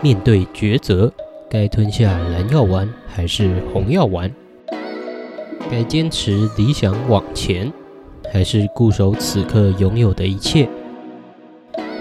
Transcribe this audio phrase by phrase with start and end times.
[0.00, 1.12] 面对抉择，
[1.50, 4.32] 该吞下蓝药丸还是红药丸？
[5.68, 7.72] 该坚持理想往前，
[8.32, 10.68] 还是固守此刻拥有的一切？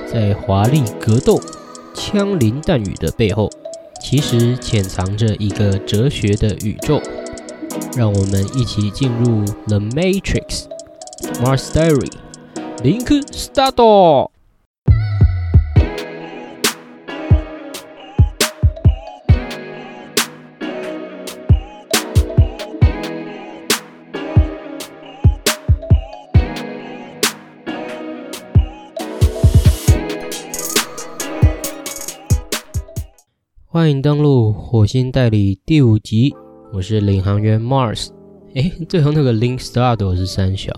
[0.06, 1.40] 在华丽格斗、
[1.96, 3.50] 枪林弹雨的背后，
[4.00, 7.02] 其实潜藏着一个哲学的宇宙。
[7.96, 10.66] 让我们一起进入《The Matrix》
[11.44, 12.12] Mars Diary。
[12.84, 14.37] Link Start。
[33.78, 36.34] 欢迎登录火星代理第五集，
[36.74, 38.08] 我是领航员 Mars。
[38.56, 40.74] 哎，最后那个 Link Start 是三小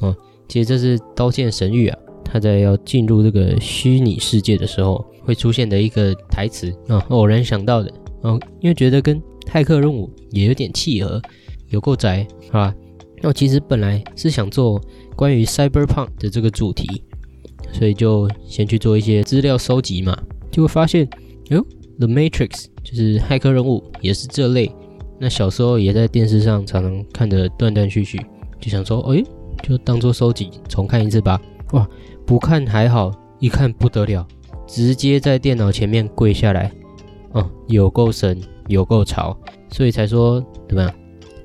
[0.00, 0.16] 哦。
[0.48, 11.20] 其实这是《刀剑神域》啊，他在要进入这个虚拟世界的时候会出现的一个台词啊，偶然想到的哦，因为觉得跟骇客任务也有点契合，
[11.68, 12.74] 有够宅，是吧？
[13.20, 14.80] 那我其实本来是想做
[15.14, 17.04] 关于 Cyberpunk 的这个主题，
[17.74, 20.18] 所以就先去做一些资料收集嘛，
[20.50, 21.06] 就会发现，
[21.50, 21.62] 哟
[21.98, 24.70] ，The Matrix 就是骇客任务，也是这类。
[25.18, 28.18] 那小时候也在电视上常常看的断断续续，
[28.60, 29.22] 就想说，哎。
[29.60, 31.38] 就当做收集重看一次吧。
[31.72, 31.86] 哇，
[32.24, 33.10] 不看还好，
[33.40, 34.24] 一看不得了，
[34.68, 36.70] 直接在电脑前面跪下来。
[37.32, 39.36] 哦，有够神，有够潮，
[39.68, 40.94] 所以才说怎么样？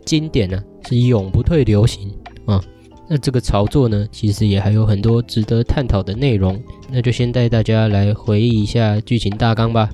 [0.05, 2.13] 经典呢是永不退流行
[2.45, 2.63] 啊。
[3.09, 6.61] 那这个潮作呢，其实也还有很多值得探讨的内容。
[6.91, 9.89] 那就先带大家来回忆一下剧情大纲吧。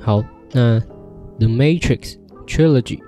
[0.00, 0.78] 好，那
[1.38, 3.00] 《The Matrix Trilogy》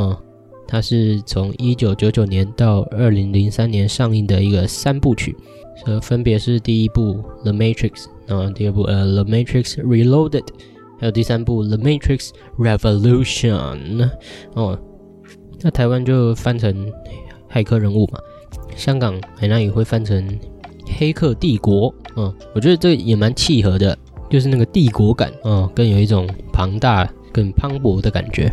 [0.00, 0.20] 啊。
[0.66, 5.36] 它是从一九九九年到二零零三年上映的一个三部曲，
[5.84, 10.40] 呃，分别是第一部《The Matrix》，啊，第二部呃《The Matrix Reloaded》，
[10.98, 13.98] 还有第三部《The Matrix Revolution》。
[14.54, 14.76] 哦，
[15.60, 16.86] 那台湾就翻成
[17.52, 18.18] 《骇客人物》嘛，
[18.74, 20.26] 香港海南语会翻成
[20.98, 21.92] 《黑客帝国》。
[22.16, 23.96] 嗯，我觉得这也蛮契合的，
[24.34, 28.52] 就是那个帝国感，哦，更有一种庞大、更磅礴的感觉。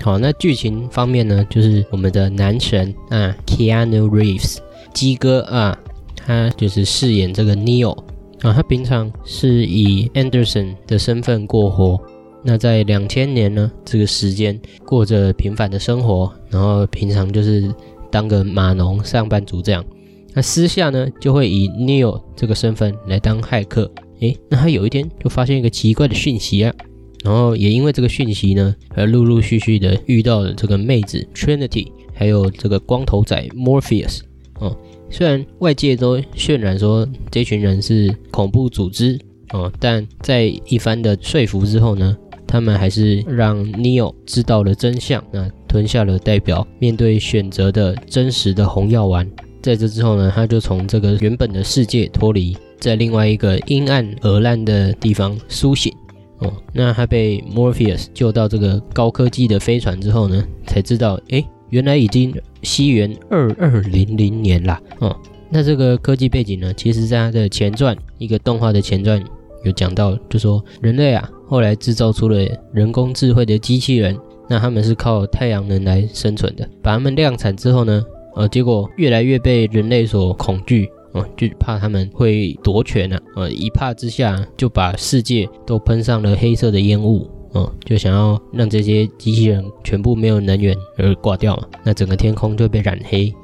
[0.00, 4.56] 好，那剧情方面呢，就是我们的男神啊，Keanu Reeves，
[4.94, 5.78] 基哥啊，
[6.16, 7.94] 他就是饰演这个 Neo
[8.40, 12.00] 啊，他平常是以 Anderson 的身份过活。
[12.42, 17.70] 那在两千年呢，这个时间过着平凡的生活，然后平常就是
[18.10, 19.84] 当个码农上班族这样。
[20.32, 23.92] 那私下呢，就会以 Neo 这个身份来当骇客。
[24.20, 26.74] 诶，那他有一天就发现一个奇怪的讯息啊。
[27.22, 34.20] 然后也因为这个讯息呢，而陆陆续续的遇到了这个妹子 Trinity，还有这个光头仔 Morpheus。
[34.58, 34.74] 哦，
[35.10, 39.18] 虽然外界都渲染说这群人是恐怖组织
[39.52, 42.16] 哦，但在一番的说服之后呢，
[42.46, 49.30] 他们还是让 Neo 知道了真相，那吞下了代表面对选择的真实的红药丸。
[49.60, 55.92] 在这之后呢，他就从这个原本的世界脱离，在另外一个阴暗而烂的地方苏醒。
[56.38, 64.80] 哦，那他被 Morpheus 救到这个高科技的飞船之后呢，才知道，哎，原来已经西元二二零零年啦。
[65.00, 65.14] 哦，
[65.50, 69.22] 那这个科技背景呢，其实在他的前传一个动画的前传
[69.64, 72.38] 有讲到，就说人类啊，后来制造出了
[72.72, 74.18] 人工智慧的机器人，
[74.48, 78.02] 那他们是靠太阳能来生存的，把他们量产之后呢，
[78.34, 80.88] 呃，结果越来越被人类所恐惧。
[81.12, 93.34] 哦，就怕他们会夺权呢，呃，一怕之下就把世界都喷上了黑色的烟雾，哦，就想要让这些机器人全部没有能源而挂掉嘛，那整个天空就被染黑，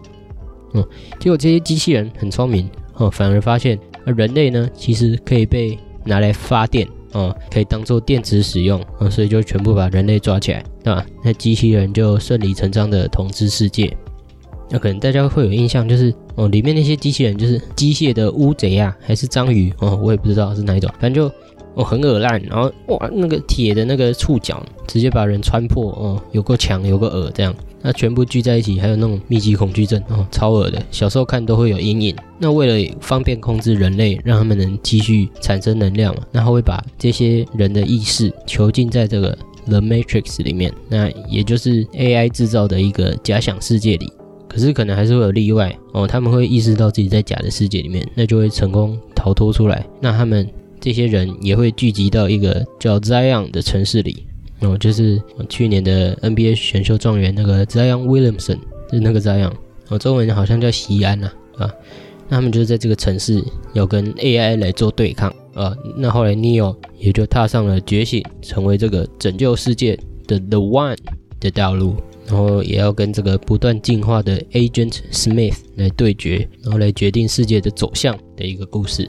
[0.75, 0.87] 嗯，
[1.19, 11.05] 结果这些机器人很聪明，哦，反而发现人类呢其实可以被拿来发电，哦，可以当做电池使用，啊，所以就全部把人类抓起来，对吧？
[11.25, 13.97] 那机器人就顺理成章的统治世界。
[14.69, 21.33] 那可能大家会有印象，就是哦，里面那些机器人就是机械的乌贼啊，还是章鱼哦，我也不知道是哪一种，反正就
[21.75, 32.17] 哦很恶烂，然后哇那个铁的那个触角直接把人穿破哦，有个墙有个耳这样，那全部聚在一起，还有那种密集恐惧症哦，超恶的，小时候看都会有阴影。
[32.39, 44.13] 那为了方便控制人类，让他们能继续产生能量嘛，那他会把这些人的意识囚禁在这个 The Matrix 里面，那也就是 AI 制造的一个假想世界里。
[44.49, 49.87] 可是可能还是会有例外哦，他们会意识到自己在假的世界里面，那就会成功逃脱出来。
[50.01, 50.49] 那他们
[50.81, 54.27] 这些人也会聚集到一个叫 Zion 的城市里
[54.61, 58.59] 哦，就是去年的 NBA 选秀状元那个 Zion Williamson，
[58.91, 59.53] 是那个 Zion
[59.89, 61.71] 哦，中文好像叫西安呐啊。
[62.29, 65.33] 那他们就是在这个城市要跟 AI 来做对抗。
[65.55, 70.99] 啊，那后来 Neo 也就踏上了觉醒，成为这个拯救世界的 The One
[71.41, 79.09] 的道路，然后也要跟这个不断进化的 Agent Smith 来对决，然后来决定世界的走向的一个故事。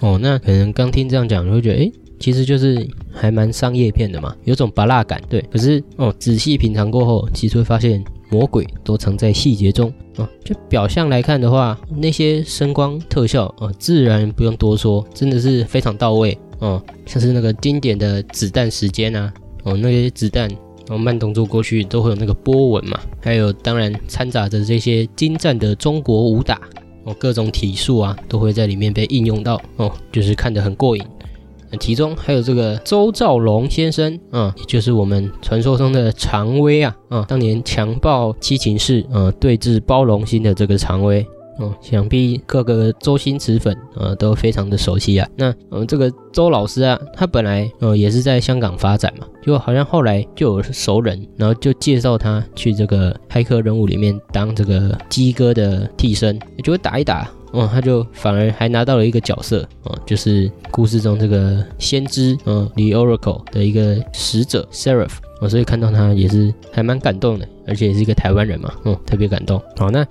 [0.00, 5.40] 哦，那可能刚听这样讲，你会觉得，诶，其实就是还蛮商业片的嘛，有种拔辣感，对。
[5.50, 10.28] 可是哦，仔细品尝过后，其实会发现魔鬼都藏在细节中啊。
[10.44, 16.82] 就表象来看的话，那些声光特效啊，自然不用多说，真的是非常到位哦。
[17.06, 19.32] 像是那个经典的子弹时间啊，
[19.62, 20.50] 哦，那些子弹
[20.88, 26.60] 然后慢动作过去都会有那个波纹嘛，还有当然掺杂着这些精湛的中国武打。
[27.04, 31.04] 哦，各种体术啊，都会在里面被应用到哦，就是看得很过瘾。
[31.78, 41.24] 其中还有这个周兆龙先生，嗯，也就是我们传说中的常威啊，啊，当年强暴七情士，呃，对峙包容心的这个常威。
[41.58, 45.28] 哦，想必各个周星驰粉呃都非常的熟悉啊。
[45.36, 69.58] 那嗯，这个周老师啊，他本来呃也是在香港发展嘛，就好像后来就有熟人，然后就介绍他去这个骇客任务里面当这个鸡哥的替身，就会打一打，哦，他就反而还拿到了一个角色，哦，就是故事中这个先知，嗯，The Oracle 的一个使者 Seraph，哦，所以看到他也是还蛮感动的，而且也是一个台湾人嘛，嗯，特别感动。
[69.78, 70.06] 好，那。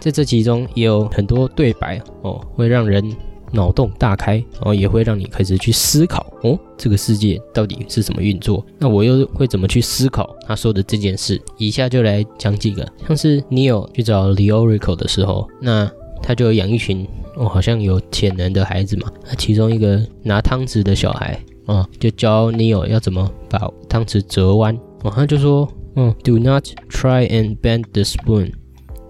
[0.00, 3.04] 在这其中也有很多对白哦，会让人
[3.52, 8.64] 脑洞大开然哦，也会让你开始去思考哦，这个世界到底是怎么运作？
[8.78, 11.40] 那我又会怎么去思考他说的这件事？
[11.56, 15.90] 以下就来讲几个，像是 Neo 去找 The Oracle 的时候，那
[16.22, 17.06] 他就养一群
[17.36, 19.10] 哦，好像有潜能的孩子嘛。
[19.26, 23.58] 那其中一个拿汤匙的小孩啊，就教 Neo 要怎么把
[23.88, 25.66] 汤匙折弯哦，他就说，
[25.96, 28.52] 嗯，Do not try and bend the spoon。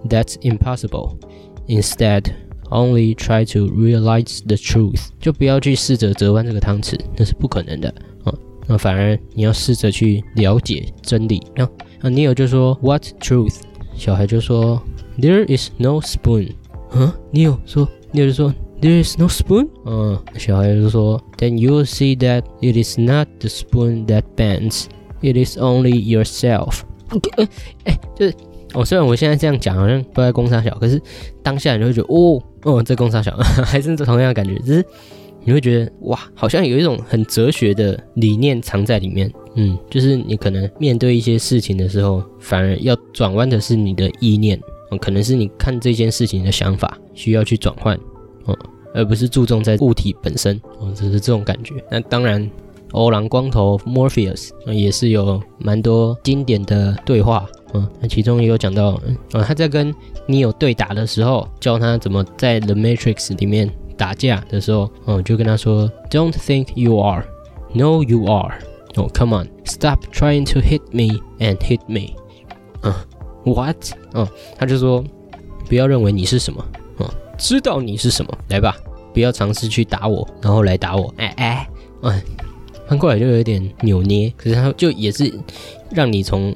[0.08, 1.18] That's impossible.
[1.66, 2.34] Instead,
[2.70, 5.08] only try to realize the truth.
[5.18, 7.88] 就不要去试着折弯这个汤匙，那是不可能的
[8.24, 8.34] 啊。
[8.66, 11.40] 那反而你要试着去了解真理。
[11.56, 13.60] 那啊，Neil 就说 What truth？
[13.96, 14.82] 小孩就说
[15.18, 16.52] There is no spoon。
[16.90, 19.68] 啊，Neil 说，Neil 就说 There is no spoon。
[19.86, 24.86] 嗯，小孩就说 Then you'll see that it is not the spoon that bends.
[25.22, 26.80] It is only yourself.
[27.36, 27.48] 哎
[27.84, 28.34] 哎，就是。
[28.73, 31.01] 哦，虽然我现在这样讲好像不在攻杀小，可是
[31.41, 33.35] 当下你会觉得哦哦，这攻杀小
[33.65, 34.85] 还是同样的感觉，只是
[35.43, 39.31] 你会觉得哇，好像有一种很哲学的理念藏在里面。
[39.55, 44.57] 嗯，就是你可能面对一些事情的时候，反而要转弯的是你的意念，
[44.91, 47.97] 哦，可能是你看这件事情的想法需要去转换，
[48.45, 48.57] 哦，
[48.93, 51.73] 而不是注重在物体本身，哦，只是这种感觉。
[51.89, 52.47] 那当然，
[52.91, 57.49] 欧郎光头 Morpheus 也是有蛮多经典的对话。
[57.73, 59.93] 嗯，那其中也有讲到，嗯，他在跟
[60.25, 67.23] 你有对打的时候，教他怎么在 The Matrix 里面打架的时候，嗯，就跟他说，Don't think you are,
[67.75, 68.57] know you are.
[68.95, 72.15] Oh, come on, stop trying to hit me and hit me.
[72.81, 72.91] 嗯
[73.45, 73.77] ，What?
[74.13, 74.27] 嗯，
[74.57, 75.03] 他就说，
[75.67, 76.65] 不要认为你是什么，
[76.99, 77.07] 嗯，
[77.37, 78.75] 知道你是什么，来吧，
[79.13, 81.69] 不要尝试去打我，然后来打我，哎哎，
[82.01, 82.19] 嗯，
[82.87, 85.31] 翻过来就有点扭捏，可是他就也是
[85.91, 86.53] 让你从。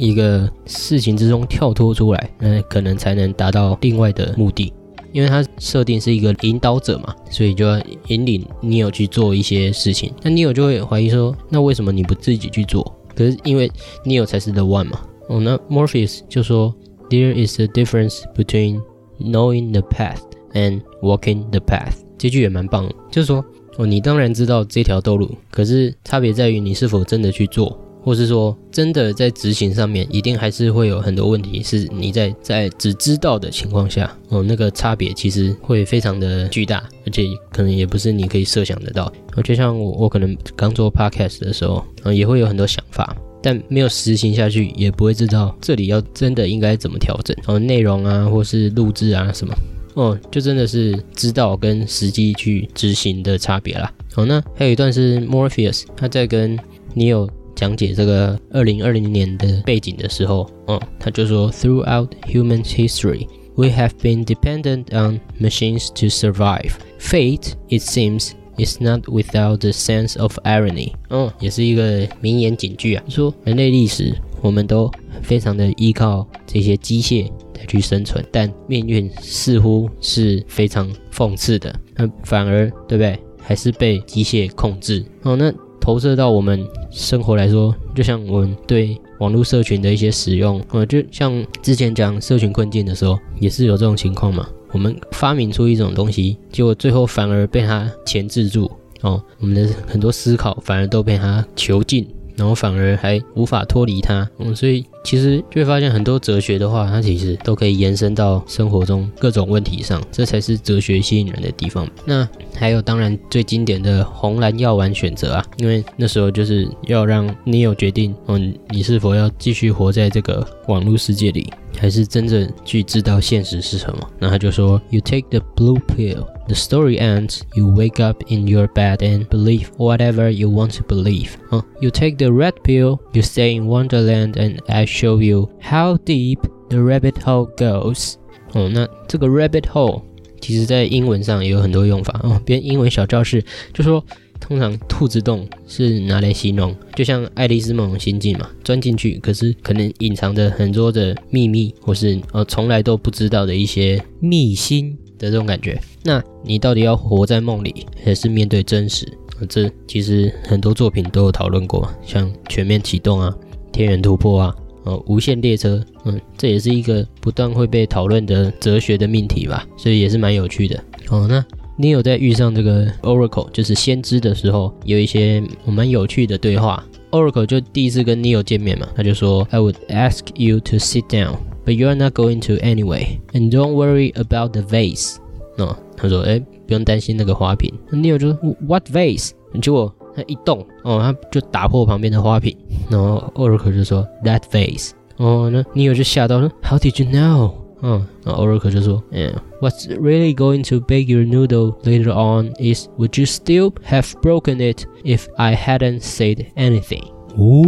[0.00, 4.72] 一个事情之中跳脱出来，那可能才能达到另外的目的，
[5.12, 10.12] 因为它设定是一个引导者嘛，所以就要引领 Neo 去做一些事情。
[10.22, 12.82] 那 Neo 就会怀疑说，那为什么你不自己去做？
[13.14, 13.70] 可是因为
[14.04, 15.00] Neo 才是 The One 嘛。
[15.28, 16.74] 哦，那 Morpheus 就说
[17.10, 18.80] ，There is a difference between
[19.20, 20.20] knowing the path
[20.54, 21.96] and walking the path。
[22.16, 23.44] 这句也蛮棒，就是说，
[23.76, 27.78] 哦，你当然知道这条道路，可是差别在于你是否真的去做。
[28.02, 39.12] 或是说，真的在执行上面，一定还是会有很多问题，是你在在只知道的情况下，哦，那个差别其实会非常的巨大，而且可能也不是你可以设想得到。
[39.44, 49.54] 就像我，我可能刚做 podcast 的时候，嗯，也会有很多想法，但没有实行下去，也不会知道这里要真的应该怎么调整，然后，内容啊，或是录制啊什么，
[49.94, 53.92] 哦，就真的是知道跟实际去执行的差别啦。
[54.14, 56.58] 好，那还有一段是 Morpheus 他在跟
[56.94, 57.28] 你有。
[57.60, 66.70] 讲解这个二零二零年的背景的时候，嗯，他就说，Throughout human history, we have been dependent on machines to survive.
[66.98, 70.94] Fate, it seems, is not without the sense of irony.
[71.10, 74.90] 嗯，也是一个名言警句啊，说人类历史我们都
[75.20, 83.18] 非常的依靠这些机械来去生存，但命运似乎是非常讽刺的，那反而对不对？
[83.36, 85.04] 还是被机械控制。
[85.24, 85.52] 哦，那。
[85.82, 94.48] 投射到我们生活来说，就像我们对网络社群的一些使用，呃，就像之前讲社群困境的时候，也是有这种情况嘛。
[94.72, 98.70] 我们发明出一种东西，结果最后反而被它钳制住，
[99.02, 102.06] 哦，我们的很多思考反而都被它囚禁。
[102.36, 111.88] 然后反而还无法脱离它，嗯，所以其实就会发现很多哲学的话，它其实都可以延伸到生活中各种问题上，这才是哲学吸引人的地方。
[112.04, 121.50] 那还有当然最经典的红蓝药丸选择啊，因为那时候就是要让你有决定，嗯，你是否要继续活在这个网络世界里。
[121.78, 124.10] 还是真正去知道现实是什么？
[124.18, 126.26] 那他就说：“You take the blue pill.
[126.48, 127.42] The story ends.
[127.54, 131.28] You wake up in your bed and believe whatever you want to believe.
[131.48, 132.98] 啊，You take the red pill.
[133.12, 138.14] You stay in Wonderland and I show you how deep the rabbit hole goes.
[138.52, 140.02] 哦，那这个 rabbit hole
[140.40, 142.40] 其实在英文上也有很多用法哦。
[142.44, 144.04] 编英文小教室就说。”
[144.40, 155.78] 通常兔子洞是拿来形容，就像爱丽丝梦游仙境嘛，钻进去，可是可能隐藏着很多的秘密，或是呃从来都不知道的一些秘辛的这种感觉。
[156.04, 159.06] 那你到底要活在梦里，还是面对真实？
[159.46, 163.32] 这其实很多作品都有讨论过，像全面启动啊、
[163.70, 170.82] 天元突破啊、呃无限列车，嗯，这也是一个不断会被讨论的哲学的命题吧，所以也是蛮有趣的。
[171.10, 171.44] 哦，那。
[171.76, 176.84] 你有在遇上这个 Oracle，就是先知的时候，有一些蛮有趣的对话。
[177.10, 182.62] Oracle 就第一次跟 Neo 见面嘛，他就说：“I would ask you to sit down, but you are not going to
[182.62, 185.16] anyway, and don't worry about the vase。”
[185.56, 187.72] 哦，他说：“哎，不用担心那个花瓶。
[187.90, 189.30] ”Neo 就说：“What vase？”
[189.62, 192.55] 结果他一动，哦，他就打破旁边的花瓶。
[192.89, 201.05] 然后 Oracle 就说：“That vase。”哦，那 Neo 就吓到了：“How did you know？” 嗯，然后 Oracle 就说，Yeah，What's really going to bake
[201.05, 206.45] your noodle later on is would you still have broken it if I hadn't said
[206.55, 207.03] anything？
[207.37, 207.63] 哦，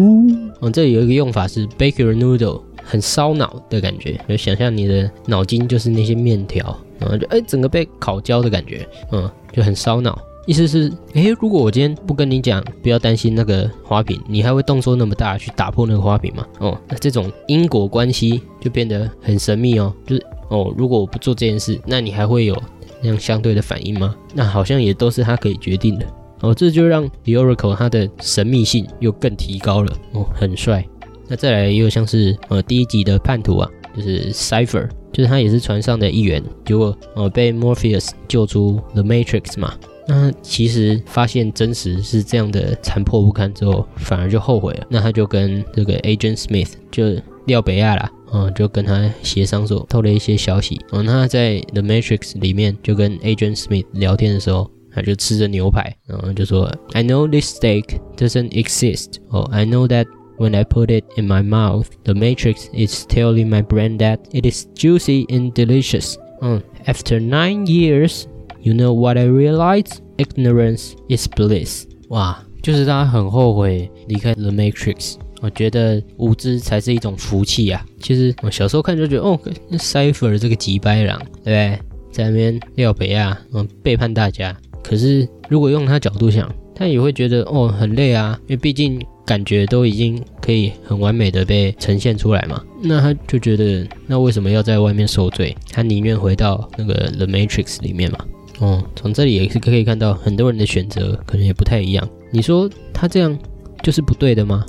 [0.62, 10.18] 嗯，这里有一个用法是 bake your noodle，很烧脑的感觉，就想象你的脑筋就是那些面条，然后就哎整个被烤焦的感觉，嗯，就很烧脑。
[10.45, 16.45] 意思是，诶，如果我今天不跟你讲，不要担心那个花瓶，你还会动作那么大去打破那个花瓶吗？
[16.59, 19.95] 哦，那这种因果关系就变得很神秘哦。
[20.05, 22.61] 就是哦，如果我不做这件事，那你还会有
[23.01, 24.17] 那样相对的反应吗？
[24.35, 26.07] 那好像也都是他可以决定的。
[26.41, 29.97] 哦，这就让 The Oracle 它的神秘性又更提高了。
[30.13, 30.85] 哦，很帅。
[31.29, 39.73] 那再来又像是呃第一集的叛徒啊，就是 Cipher，就是他也是船上的一员，结果呃被 Morpheus 救出 The Matrix 嘛。
[40.07, 44.87] 那其实发现真实是这样的残破不堪之后，反而就后悔了。
[44.89, 47.05] 那他就跟这个 Agent Smith 就
[47.47, 50.81] 廖北亚啦，嗯，就跟他协商说，透了一些消息。
[50.93, 57.85] 嗯，他在 The Matrix 里面就跟 Agent Smith 聊天的时候，他就吃着牛排，然后就说，I know this steak
[58.17, 59.19] doesn't exist.
[59.31, 60.07] Oh, I know that
[60.37, 64.51] when I put it in my mouth, the Matrix is telling my brain that it
[64.51, 66.17] is juicy and delicious.
[66.41, 68.25] 嗯，After nine years.
[68.63, 69.99] You know what I realize?
[70.19, 71.85] Ignorance is bliss.
[72.09, 75.15] 哇，就是他很后悔离开 The Matrix。
[75.41, 77.85] 我觉得无知才是一种福气啊。
[78.01, 79.39] 其实我小时候看就觉得，哦
[79.73, 81.79] ，Cipher 这个吉白狼，对不对？
[82.13, 84.57] 在那边廖北亚，嗯，背叛大家。
[84.81, 92.63] 可是如果用他角度想，他也会觉得，哦，很累啊，因为毕竟感觉都已经可以很完美的被呈现出来嘛。
[92.81, 95.57] 那他就觉得，那为什么要在外面受罪？
[95.73, 98.19] 他宁愿回到那个 The Matrix 里面嘛。
[98.63, 102.09] 哦，从这里也是可以看到很多人的选择可能也不太一样。
[102.31, 103.37] 你说他这样
[103.83, 104.65] 就是不对的吗？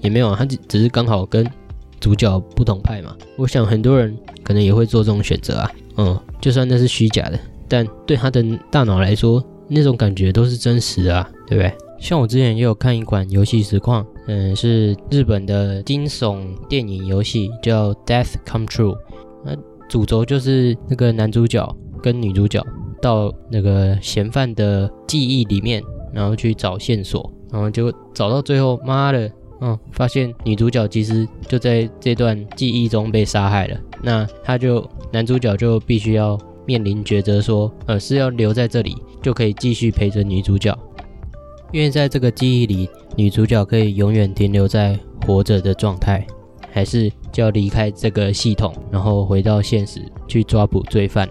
[0.00, 1.48] 也没有，他只只是刚好跟
[2.00, 3.16] 主角不同派嘛。
[3.36, 5.70] 我想很多人可能也会做这种选择啊。
[5.96, 7.38] 嗯，就算那是虚假的，
[7.68, 11.72] 但对他的大脑来说，那种感觉都是真实的啊，对不对？
[12.00, 18.94] 像我之前也有看一款游戏实况，嗯，是日本的惊悚电影游戏，叫《Death Come True》。
[19.44, 19.56] 那
[19.88, 21.64] 主轴就是那个男主角
[22.02, 22.60] 跟女主角。
[23.00, 33.78] 到那个嫌犯的记忆里面，然后去找线索，然后就找到最后，妈的，嗯，发现女主角其实就在这段记忆中被杀害了。
[34.02, 40.76] 那他就男主角就必须要面临抉择，说，呃，是要留在这里就可以继续陪着女主角，
[41.72, 46.26] 因为在这个记忆里，女主角可以永远停留在活着的状态，
[46.70, 51.28] 还是就要离开这个系统，然后回到现实去抓捕罪犯。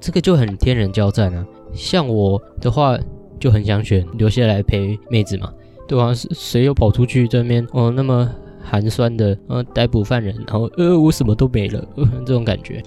[0.00, 1.46] 这个就很天人交战啊！
[1.72, 2.98] 像我的话，
[3.38, 5.52] 就很想选留下来陪妹子嘛，
[5.86, 6.12] 对吧？
[6.14, 8.30] 谁又跑出去这边哦，那么
[8.62, 11.84] 寒酸的，呃，逮捕犯人，然后呃，我什么都没了，
[12.24, 12.82] 这种感觉。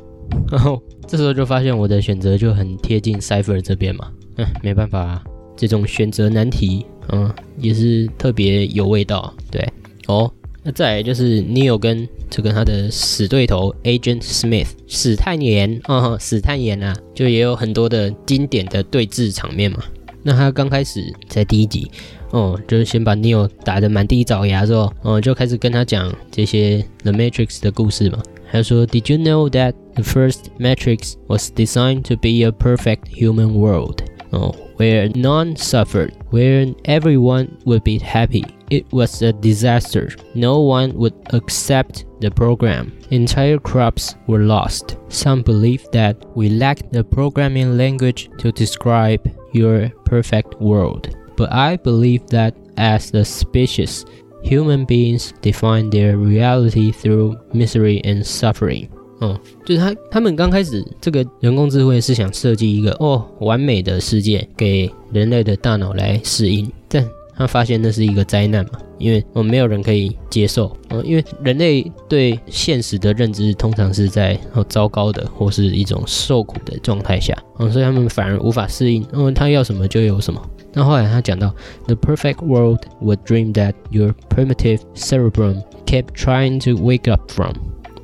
[0.51, 5.23] 然后这时候就发现我的选择就很贴近 Cipher 这边嘛，嗯，没办法啊，
[5.55, 9.67] 这种选择难题，嗯，也是特别有味道，对，
[10.07, 10.31] 哦。
[10.63, 19.83] 那再来就是 Neo 跟这个他的死对头 Agent Smith 史泰言，啊，史泰言啊，就也有很多的经典的对峙场面嘛。
[20.21, 21.89] 那他刚开始在第一集，
[22.31, 28.21] 哦，就是先把 Neo 打得满地找牙之后，哦，就开始跟他讲这些 The Matrix 的故事嘛。
[28.51, 34.01] 他说，Did you know that the first Matrix was designed to be a perfect human world?
[34.31, 38.45] Oh, where none suffered, where everyone would be happy.
[38.69, 40.09] It was a disaster.
[40.35, 42.97] No one would accept the program.
[43.09, 44.97] Entire crops were lost.
[45.07, 51.15] Some believe that we lack the programming language to describe your perfect world.
[51.35, 54.05] But I believe that as a species,
[54.43, 58.93] human beings define their reality through misery and suffering.
[59.19, 80.41] 哦，就是他他们刚开始这个人工智慧是想设计一个哦完美的世界给人类的大脑来适应，但他发现那是一个灾难嘛，因为哦没有人可以接受，哦因为人类对现实的认知通常是在哦糟糕的或是一种受苦的状态下，哦所以他们反而无法适应，哦他要什么就有什么。
[80.71, 81.53] 那后来他讲到
[81.87, 87.53] ，The perfect world would dream that your primitive cerebrum kept trying to wake up from。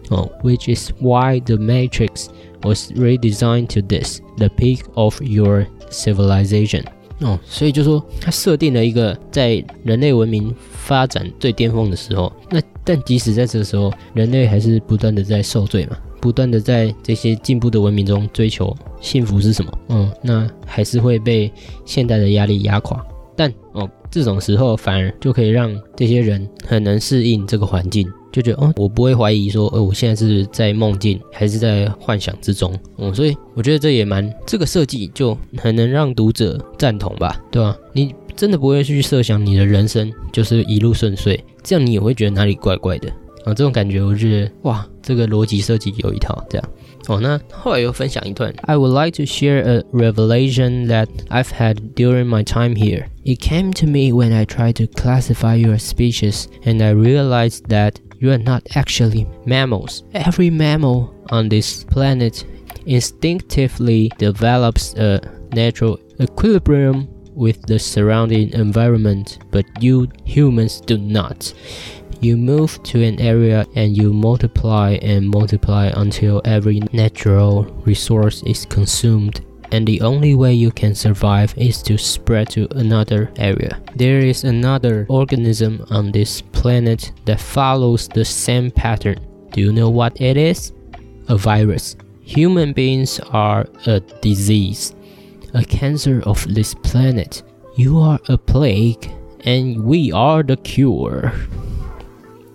[0.09, 2.27] 哦，which is why the Matrix
[2.63, 6.83] was redesigned to this the peak of your civilization。
[7.21, 19.71] 哦，所以就说它设定了一个在人类文明发展最巅峰的时候，那但即使在这个时候，人类还是不断的在受罪嘛，不断的在这些进步的文明中追求幸福是什么？
[19.88, 21.50] 嗯，那还是会被
[21.85, 23.01] 现代的压力压垮。
[23.38, 28.05] 但哦，这种时候反而就可以让这些人很能适应这个环境。
[28.36, 37.74] 就觉得哦，我不会怀疑说，呃，我现在是在梦境还是在幻想之中，嗯，所以我觉得这也蛮这个设计就很能让读者赞同吧，对吧？
[37.94, 43.08] 你真的不会去设想你的人生就是一路顺遂，这样你也会觉得哪里怪怪的
[43.46, 46.70] 啊，这种感觉我觉得哇，这个逻辑设计有一套这样。
[47.08, 48.51] 哦，那后来又分享一段。
[48.63, 53.06] I would like to share a revelation that I've had during my time here.
[53.24, 57.94] It came to me when I tried to classify your species, and I realized that
[58.25, 60.03] you are not actually mammals.
[60.16, 62.44] Every mammal on this planet
[62.88, 65.22] instinctively develops a
[65.53, 71.53] natural equilibrium with the surrounding environment, but you humans do not.
[72.20, 78.66] You move to an area and you multiply and multiply until every natural resource is
[78.66, 83.80] consumed and the only way you can survive is to spread to another area.
[83.97, 89.17] There is another organism on this planet that follows the same pattern.
[89.52, 90.73] Do you know what it is?
[91.28, 91.97] A virus.
[92.23, 94.95] Human beings are a disease,
[95.54, 97.43] a cancer of this planet.
[97.76, 99.10] You are a plague,
[99.45, 101.32] and we are the cure.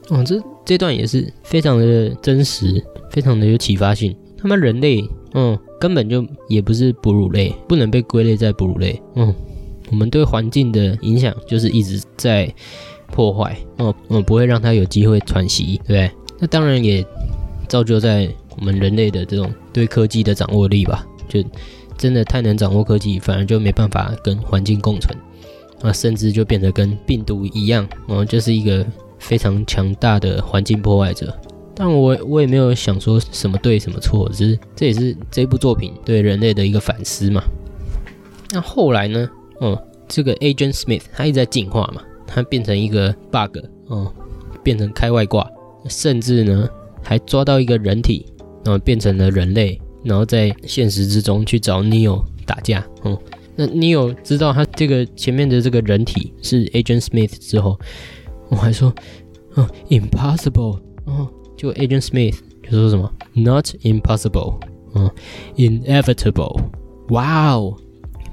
[0.09, 4.15] 哦，这这段也是非常的真实，非常的有启发性。
[4.37, 5.03] 他们人类
[5.34, 9.00] 嗯，根本就也不是哺乳类，不能被归类在哺乳类。
[9.14, 9.34] 嗯，
[9.90, 12.52] 我们对环境的影响就是一直在
[13.08, 13.56] 破坏。
[13.78, 16.10] 哦，嗯，不会让它有机会喘息，对不对？
[16.38, 17.04] 那当然也
[17.68, 21.06] 造就在我们人类的这种对科技的掌握力吧。
[21.28, 21.40] 就
[21.96, 25.16] 真的太能掌握科技，反而就没办法跟环境共存
[25.80, 28.84] 啊，甚至就变得跟病毒一样，哦，就是一个
[29.18, 31.32] 非常强大的环境破坏者。
[31.82, 37.42] 但我我也没有想说什么对什么错，只是这也是这部作品对人类的一个反思嘛。
[38.50, 39.26] 那后来呢？
[39.60, 44.12] 哦，这个 Agent Smith 他一直在进化嘛，他变成一个 bug，哦，
[44.62, 45.50] 变成开外挂，
[45.88, 46.68] 甚至呢
[47.02, 48.26] 还抓到一个人体，
[48.62, 52.86] 然后变成了人类，然后在现实之中去找 Neo 打架。
[53.04, 53.18] 哦，
[53.56, 57.80] 那 Neo 知道他这个前面的这个人体是 Agent Smith 之后，
[58.50, 58.94] 我还说，
[59.54, 61.26] 哦，impossible，哦。
[61.60, 64.58] 就 Agent Smith 就说什么 Not impossible，
[64.94, 65.10] 嗯
[65.56, 66.58] ，inevitable，
[67.10, 67.76] 哇哦，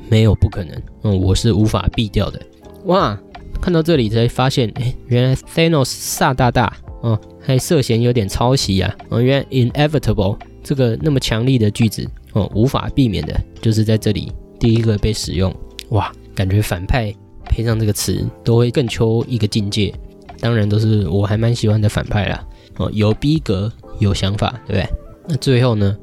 [0.07, 2.39] 没有不可能，嗯，我是无法避掉的。
[2.85, 3.19] 哇，
[3.61, 8.95] 看到这里才发现，哎，原来 Thanos 萨大大，哦，还涉嫌有点抄袭啊。
[9.09, 15.53] 哦，原来 inevitable 这个那么强力的句子，哦，无法避免的，就是在这里第一个被使用。
[15.89, 17.13] 哇，感觉反派
[17.43, 19.93] 配上这个词都会更求一个境界。
[20.39, 22.47] 当然都是我还蛮喜欢的反派啦。
[22.77, 24.89] 哦，有逼格，有想法，对不对？
[25.27, 25.97] 那最后呢，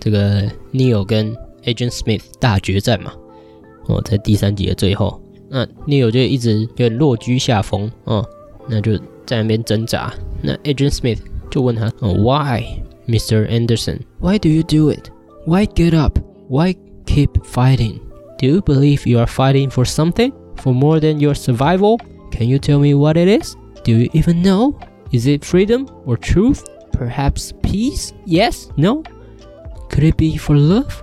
[0.00, 1.34] 这个 Neil 跟
[1.64, 3.12] Agent Smith 大决战嘛，
[3.86, 8.26] 哦，在第三集的最后，那 Neil 就一直就落居下风，哦，
[8.68, 10.12] 那就在那边挣扎。
[10.42, 11.18] 那 Agent Smith
[11.50, 12.62] 就问他，哦，Why,
[13.06, 13.46] Mr.
[13.48, 14.00] Anderson?
[14.20, 15.10] Why do you do it?
[15.46, 16.18] Why get up?
[16.48, 16.74] Why
[17.06, 18.00] keep fighting?
[18.38, 20.32] Do you believe you are fighting for something?
[20.56, 21.98] For more than your survival?
[22.30, 23.56] Can you tell me what it is?
[23.84, 24.74] Do you even know?
[25.12, 26.64] Is it freedom or truth?
[26.92, 28.12] Perhaps peace?
[28.24, 28.70] Yes?
[28.76, 29.02] No?
[29.90, 31.02] Could it be for love?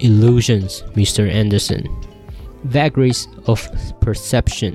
[0.00, 1.30] Illusions, Mr.
[1.30, 1.86] Anderson.
[2.64, 3.68] vagaries of
[4.00, 4.74] perception,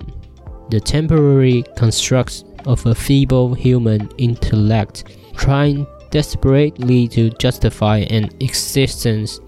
[0.70, 5.06] the temporary constructs of a feeble human intellect,
[5.36, 9.40] trying desperately to justify an existence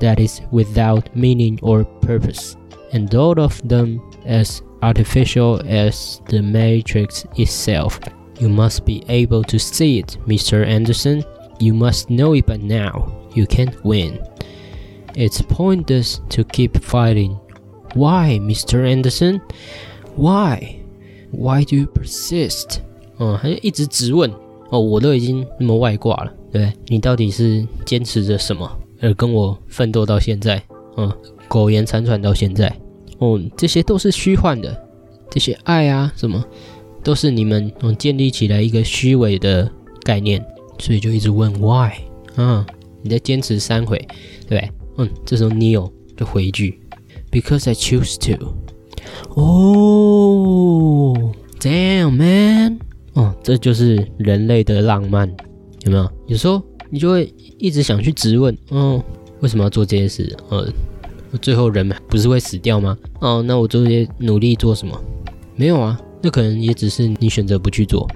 [0.00, 2.56] that is without meaning or purpose,
[2.92, 7.98] and all of them as artificial as the matrix itself.
[8.39, 10.65] You must be able to see it, Mr.
[10.65, 11.23] Anderson.
[11.59, 13.07] You must know it by now.
[13.33, 14.19] You can't win.
[15.13, 17.37] It's pointless to keep fighting.
[17.95, 18.85] Why, Mr.
[18.85, 19.39] Anderson?
[20.17, 20.81] Why?
[21.31, 22.79] Why do you persist?
[23.17, 24.29] 哦，他就一直质问
[24.69, 26.73] 哦，我都已经那么外挂了，对不对？
[26.87, 28.69] 你到底是坚持着什么，
[29.01, 30.61] 而跟我奋斗到现在？
[30.97, 31.09] 嗯，
[31.47, 32.73] 苟延残喘到现在，
[33.19, 34.85] 哦，这些都是虚幻的，
[35.29, 36.43] 这些爱啊什么，
[37.02, 39.70] 都是你们嗯建立起来一个虚伪的
[40.02, 40.44] 概念，
[40.78, 41.92] 所以就一直问 why
[42.36, 42.66] 啊，
[43.02, 43.96] 你在坚持三回，
[44.48, 44.70] 对不对？
[44.98, 46.78] 嗯，这时候 Neil 就回一句
[47.30, 48.54] ，Because I choose to。
[49.34, 52.78] 哦，Damn man，
[53.14, 55.28] 哦，这就是人类的浪漫，
[55.84, 56.10] 有没有？
[56.26, 59.02] 有时候你就会一直想去质问，哦，
[59.40, 60.36] 为什么要做这些事？
[60.50, 60.68] 呃，
[61.40, 62.96] 最后人不是会死掉吗？
[63.20, 65.00] 哦，那我这些努力做什么？
[65.56, 68.08] 没有啊，那可能也只是你选择不去做。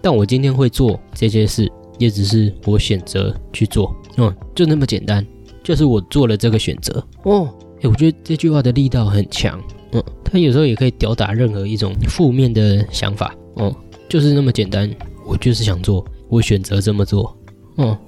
[0.00, 5.26] 但我今天会做这些事，也只是我选择去做，嗯，就那么简单，
[5.62, 7.04] 就是我做了这个选择。
[7.24, 9.60] 哦，哎，我觉得这句话的力道很强。
[9.92, 13.34] 嗯，它有时候也可以吊打任何一种负面的想法。
[13.54, 13.74] 哦，
[14.08, 14.88] 就是那么简单，
[15.26, 17.36] 我就是想做，我选择这么做。
[17.76, 17.98] 哦，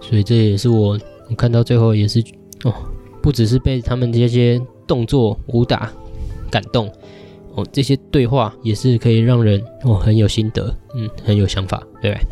[0.00, 0.98] 所以这也是我
[1.30, 2.22] 我看到最后也是
[2.64, 2.74] 哦，
[3.22, 5.90] 不只是被他们这些动作武打
[6.50, 6.92] 感动，
[7.54, 12.26] 哦，这些对话也是可以让人哦很有心得，嗯，很有想法，对不对？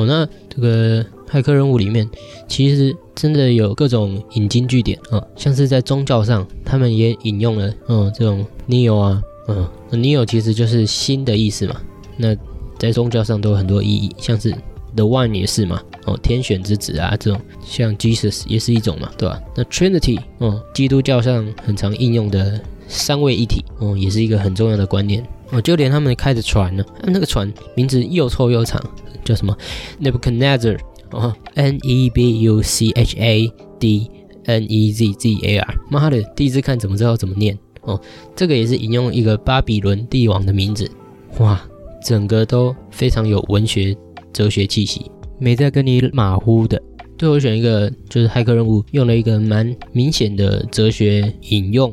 [0.00, 2.08] 哦，那这个骇客任务里面，
[2.48, 11.80] 其实真的有各种引经据典啊，像是在宗教上，他们也引用了，嗯，这种 Neo 啊，嗯，Neo 其实就是新的意思嘛。
[12.16, 12.36] 那
[12.78, 14.50] 在宗教上都有很多意义，像是
[14.96, 19.40] The One 也是嘛，哦，天选之子啊，这种像 Jesus 也是一种嘛，对吧？
[19.56, 25.24] 那 Trinity，哦，基督教上很常应用的三位一体，哦，也是一个很重要的观念。
[25.50, 28.82] 哦，就连他们开的船呢，那个船名字又臭又长。
[29.24, 29.56] 叫什么
[30.02, 30.78] ？Nebuchadnezzar
[31.10, 34.10] 哦，N E B U C H A D
[34.44, 35.74] N E Z Z A R。
[35.90, 37.98] 妈的，第一次看怎么知道怎么念哦？
[38.36, 40.90] 这个也是引用一个巴比伦帝王的名字。
[41.38, 41.58] 哇，
[42.04, 43.96] 整个都非常有文学
[44.30, 46.78] 哲学气息，没在跟你马虎的。
[47.16, 51.90] 最后选一个就是骇客任务，用了一个蛮明显的哲学引用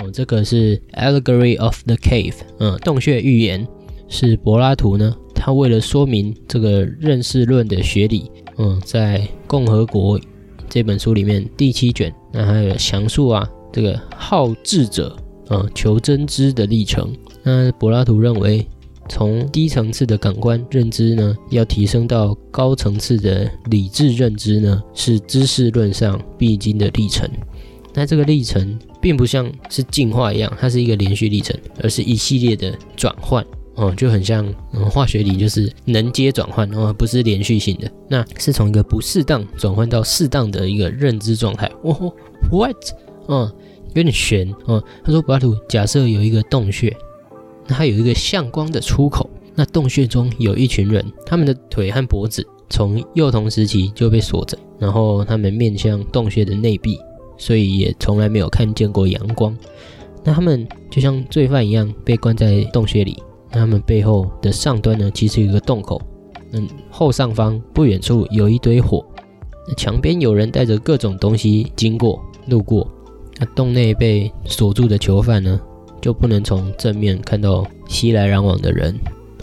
[0.00, 0.10] 哦。
[0.12, 3.66] 这个是 Allegory of the Cave，嗯，洞穴寓言
[4.08, 5.14] 是柏拉图呢。
[5.34, 10.20] 他为了说明这个认识论的学理，嗯，在《共和国》
[10.68, 15.16] 这本书里面第七卷，那还有详述啊，这个好智者，
[15.48, 17.10] 嗯，求真知的历程。
[17.42, 18.66] 那柏拉图认为，
[19.08, 27.26] 从低层次的感官认知呢，要提升到高层次的理智认知呢，是知识论上必经的历程。
[27.94, 33.44] 那这个历程并不像是进化一样，它是一个连续历程，而是一系列的转换。
[33.76, 41.70] 哦，就很像嗯化学里就是能阶转换哦，不是连续性的，那是从一个不适当转换到适当的一个认知状态。
[41.82, 42.12] 哦
[42.50, 42.76] ，what？
[43.28, 43.50] 嗯，
[43.94, 44.82] 有点悬哦。
[45.02, 46.94] 他说柏拉图假设有一个洞穴，
[47.66, 56.98] 那它有一个向光的出口，那洞穴中有一群人，他们的腿和脖子从幼童时期就被锁着，然后他们面向洞穴的内壁，
[57.40, 59.56] 所以也从来没有看见过阳光。
[60.22, 63.16] 那他们就像罪犯一样被关在洞穴里。
[63.50, 66.00] 那他们背后的上端呢，其实有一个洞口。
[66.52, 69.02] 嗯，后上方不远处有一堆火。
[69.66, 72.86] 那墙边有人带着各种东西经过、路过。
[73.38, 75.58] 那洞内被锁住的囚犯呢，
[76.02, 78.94] 就不能从正面看到熙来攘往的人，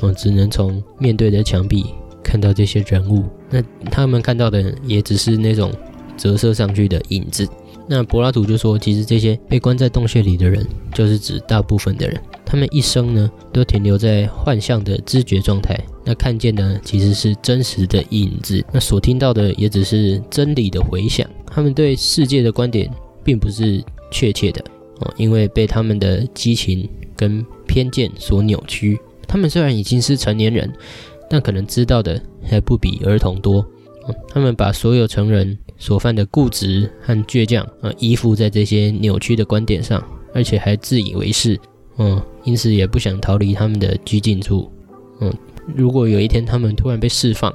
[0.01, 1.85] 哦，只能从面对的墙壁
[2.23, 3.23] 看到这些人物。
[3.49, 5.71] 那他们看到的也只是那种
[6.15, 7.47] 折射上去的影子。
[7.87, 12.21] 那柏拉图就说，其实这些被关在洞穴里的人，就是指大部分的人。
[12.45, 15.77] 他们一生呢，都停留在幻象的知觉状态。
[16.05, 21.29] 那看见的其实是真实的影子，那所听到的也只是真理的回响。
[21.45, 22.89] 他们对世界的观点
[23.23, 24.63] 并不是确切的
[24.99, 28.99] 哦，因为被他们的激情跟偏见所扭曲。
[29.27, 30.71] 他们虽然已经是成年人，
[31.29, 33.65] 但可能知道的还不比儿童多。
[34.29, 41.59] 他们把所有成人所犯的固执和倔强，呃，依附在这些扭曲的观点上，而且还自以为是。
[41.99, 44.71] 嗯，因此也不想逃离他们的拘禁处。
[45.19, 45.33] 嗯，
[45.75, 47.51] 如果有一天他们突然被释放，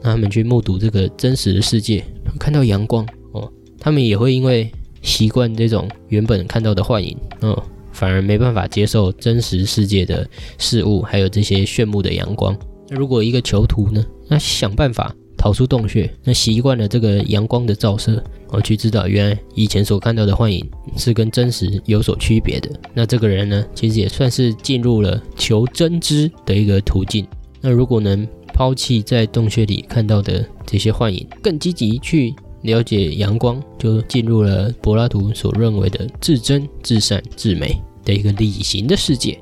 [0.00, 2.04] 那他们去目睹这个真实的世界，
[2.38, 4.70] 看到阳光哦，他们也会因为
[5.02, 7.56] 习惯这种原本看到的幻影，嗯，
[7.90, 10.24] 反而没办法接受真实世界的
[10.58, 12.56] 事物，还有这些炫目的阳光。
[12.88, 15.12] 那如果一个囚徒呢，那想办法
[15.42, 20.64] 逃出洞穴，那习惯了这个阳光的照射，我去知道原来以前所看到的幻影
[20.96, 22.70] 是跟真实有所区别的。
[22.94, 27.26] 那这个人呢，其实也算是进入了求真知的一个途径。
[27.60, 28.24] 那如果能
[28.54, 39.36] 抛弃在洞穴里看到的这些幻影，更积极去了解阳光，就进入了柏拉图所认为的至真、至善、至美的一个理型的世界。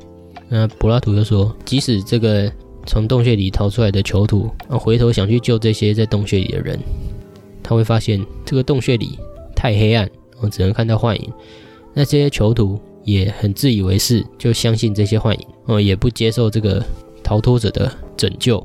[0.49, 2.51] 那柏拉图就说，即使这个
[2.87, 6.79] 从洞穴里逃出来的囚徒，啊，回头想去救这些在洞穴里的人，
[7.62, 9.19] 他会发现这个洞穴里
[9.55, 11.33] 太黑暗，我只能看到幻影。
[11.93, 16.85] 那些囚徒也很自以为是，就相信这些幻影，哦，也不接受这个
[17.23, 18.59] 逃脱者的拯救。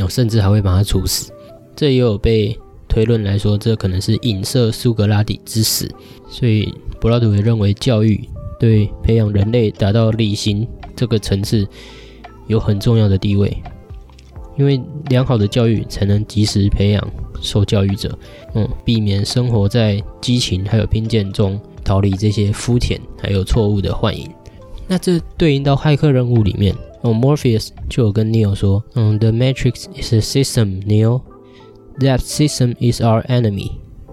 [0.00, 1.30] 哦，甚至还会把他处死，
[1.76, 5.86] 这也有被推论来说，这可能是影射苏格拉底之死。
[6.30, 8.26] 所以柏拉图也认为，教育
[8.58, 11.68] 对培养人类达到理性这个层次
[12.46, 13.56] 有很重要的地位，
[14.56, 18.16] 因为良好的教育才能及时培养受教育者，
[18.54, 24.30] 嗯，避免生活在激情还有偏见中，逃离这些肤浅还有错误的幻影。
[24.86, 26.74] 那这对应到骇客任务里面。
[27.02, 31.22] 哦，Morpheus 就有跟 Neo 说，嗯，The Matrix is a system, Neo.
[31.98, 33.72] That system is our enemy.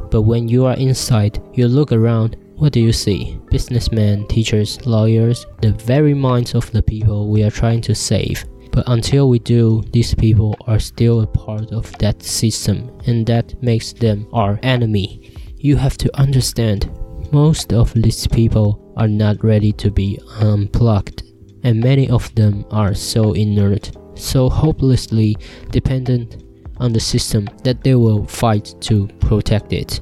[0.09, 2.31] But when you are inside, you look around.
[2.59, 3.39] What do you see?
[3.49, 8.45] Businessmen, teachers, lawyers, the very minds of the people we are trying to save.
[8.71, 13.61] But until we do, these people are still a part of that system, and that
[13.63, 15.33] makes them our enemy.
[15.57, 16.91] You have to understand,
[17.31, 21.23] most of these people are not ready to be unplugged
[21.63, 25.35] and many of them are so inert, so hopelessly
[25.71, 26.43] dependent
[26.77, 30.01] on the system that they will fight to protect it。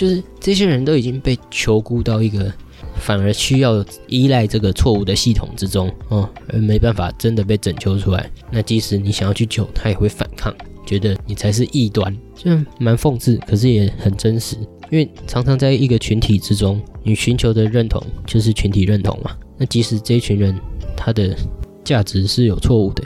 [0.00, 2.50] 就是这些人都已经被囚孤到一个
[2.94, 8.30] 反而需要依赖这个错误的系统之中哦，而没办法真的被拯救出来。
[8.50, 10.54] 那即使你想要去救，他也会反抗，
[10.86, 14.56] 觉得你才是异端，虽然蛮讽刺，可是也很真实。
[14.90, 19.36] 因为常常在一个群体之中，你寻求的认同就是群体认同嘛。
[19.58, 20.58] 那即使这群人
[20.96, 21.36] 他的
[21.84, 23.04] 价值是有错误的，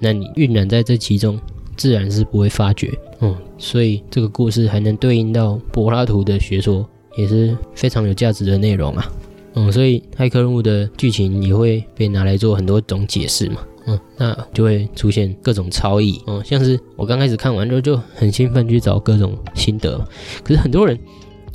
[0.00, 1.38] 那你晕染在这其中，
[1.76, 2.90] 自然是不会发觉。
[3.20, 6.84] 嗯，所以这个故事还能对应到柏拉图的学说，
[7.16, 9.12] 也是非常有价值的内容啊。
[9.54, 13.58] 嗯，所以骇客任务的剧情也会被拿来做很多种解释嘛。
[13.86, 16.20] 嗯，那就会出现各种超意。
[16.26, 20.02] 嗯，像是我刚开始看完之后就很兴奋去找各种心得，
[20.42, 20.98] 可是很多人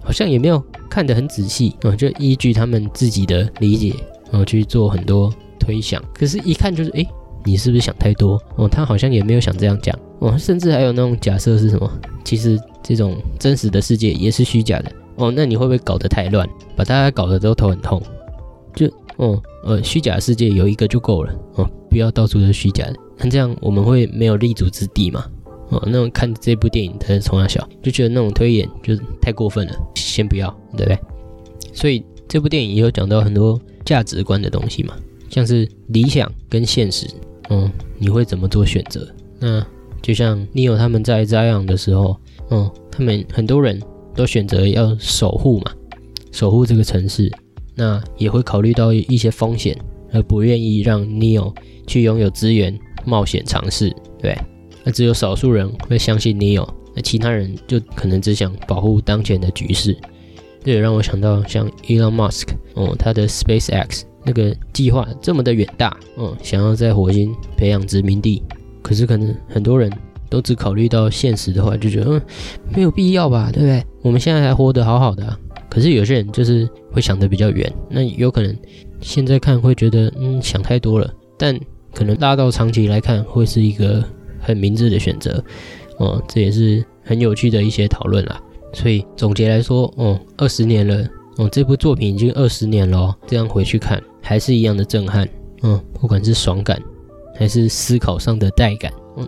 [0.01, 1.75] 好像也没有看得很仔细。
[1.81, 3.93] 嗯，就依据他们自己的理解。
[4.31, 7.05] 然后去做很多推想，可是，一看就是，哎，
[7.45, 8.41] 你是不是想太多？
[8.55, 9.97] 哦，他好像也没有想这样讲。
[10.19, 11.89] 哦，甚至还有那种假设是什么？
[12.23, 14.91] 其实这种真实的世界也是虚假的。
[15.15, 18.01] 哦，那你会不会搞得太乱，把大家搞得都头很痛？
[18.75, 21.33] 就，哦，呃，虚假的世界有一个就够了。
[21.55, 22.95] 哦，不要到处都是虚假的。
[23.19, 25.25] 那这样我们会没有立足之地嘛？
[25.69, 30.99] 哦，那种看这部电影的从小就觉得那种推演就是太过分了，先不要，对不对？
[31.73, 33.59] 所以这部电影也有讲到很多。
[33.85, 34.95] 价值观的东西嘛，
[35.29, 37.05] 像是理想跟现实，
[37.49, 39.07] 嗯，你会怎么做选择？
[39.39, 39.65] 那
[40.01, 42.15] 就像你有他们在扎养的时候，
[42.49, 43.81] 嗯，他们很多人
[44.15, 45.71] 都选择要守护嘛，
[46.31, 47.31] 守护这个城市，
[47.75, 49.77] 那也会考虑到一些风险，
[50.11, 51.53] 而不愿意让 Neo
[51.87, 54.37] 去拥有资源冒险尝试，对，
[54.83, 59.97] 那只有少数人会相信 Neo，那其他人就可能只想保护当前的局势。
[60.63, 68.41] 这也让我想到，像 Elon Musk，哦，他的 SpaceX 那个计划这么的远大，嗯，想要在火星培养殖民地，
[68.81, 69.91] 可是可能很多人
[70.29, 72.21] 都只考虑到现实的话，就觉得，嗯，
[72.75, 73.83] 没有必要吧，对不对？
[74.01, 75.37] 我们现在还活得好好的，
[75.69, 78.55] 可是有些人就是会想得比较远，那有可能
[78.99, 81.57] 现在看会觉得，嗯，想太多了，但
[81.93, 84.03] 可能拉到长期来看，会是一个
[84.39, 85.43] 很明智的选择，
[85.97, 88.41] 哦，这也是很有趣的一些讨论啦。
[88.73, 91.07] 所以总结来说，哦，二十年了，
[91.37, 95.29] 哦，这部作品已经二十年了，这样回去看还是一样的震撼，
[95.61, 96.81] 嗯，不管是爽感
[97.37, 99.27] 还是思考上的带感，嗯，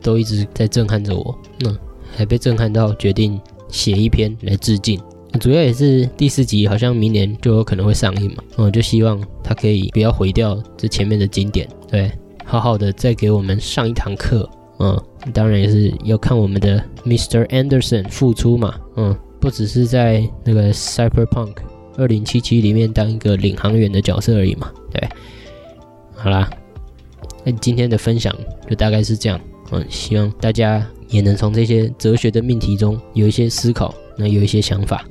[0.00, 1.76] 都一直在震撼着我，嗯，
[2.16, 5.00] 还被震撼到决定写一篇来致敬，
[5.40, 12.12] 主要也是第四集好像明年就有可能会上映嘛，嗯，就希望它可以不要毁掉这前面的经典，对，
[12.44, 14.48] 好好的再给我们上一堂课。
[14.80, 14.96] 嗯，
[15.34, 17.44] 当然也是要看我们的 Mr.
[17.48, 18.76] Anderson 复出嘛。
[18.96, 21.56] 嗯，不只是在那个 Cyberpunk
[21.98, 24.72] 二零七七里面当一个领航员的角色而已嘛。
[24.90, 25.06] 对，
[26.14, 26.48] 好啦，
[27.44, 28.34] 那今天的分享
[28.70, 29.38] 就大概是这样。
[29.72, 35.04] 嗯，希望大家也能从这些哲学的命题中有一些思考，那有一些想法。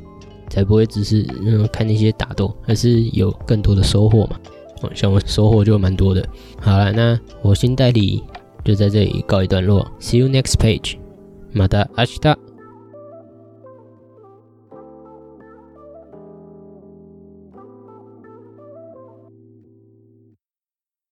[0.49, 4.39] 才不会只是嗯看那些打斗，而是有更多的收获嘛。
[4.81, 6.25] 哦，像我收获就蛮多的。
[6.57, 8.23] 好了，那我新代理
[8.63, 9.85] 就在这里告一段落。
[9.99, 10.95] See you next page，
[11.51, 12.46] 马达阿西达。